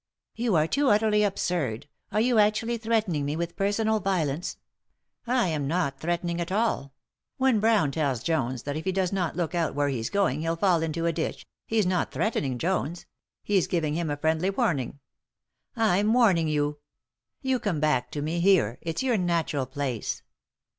"Yon 0.33 0.55
are 0.55 0.65
too 0.67 0.89
utterly 0.89 1.21
absurd— 1.23 1.87
are 2.11 2.19
yon 2.19 2.39
actually 2.39 2.75
threatening 2.75 3.23
me 3.23 3.35
with 3.35 3.55
personal 3.55 3.99
violence?" 3.99 4.57
"I 5.27 5.49
am 5.49 5.67
not 5.67 5.99
threatening 5.99 6.41
at 6.41 6.51
all. 6.51 6.95
When 7.37 7.59
Brown 7.59 7.91
tells 7.91 8.23
Jones 8.23 8.63
that 8.63 8.75
if 8.75 8.85
he 8.85 8.91
does 8.91 9.13
not 9.13 9.35
look 9.35 9.53
out 9.53 9.75
where 9.75 9.89
he's 9.89 10.09
going 10.09 10.41
he'll 10.41 10.55
fall 10.55 10.81
into 10.81 11.05
a 11.05 11.13
ditch, 11.13 11.45
he's 11.67 11.85
not 11.85 12.11
threatening 12.11 12.57
Jones— 12.57 13.05
he's 13.43 13.67
giving 13.67 13.93
him 13.93 14.09
a 14.09 14.17
friendly 14.17 14.49
warning. 14.49 14.97
I'm 15.75 16.11
warning 16.13 16.47
you. 16.47 16.79
You 17.43 17.59
come 17.59 17.79
back 17.79 18.09
to 18.13 18.23
me 18.23 18.39
here, 18.39 18.79
it's 18.81 19.03
your 19.03 19.17
natural 19.17 19.67
place." 19.67 20.23